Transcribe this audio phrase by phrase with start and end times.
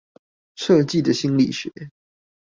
[0.57, 1.71] 設計的心理學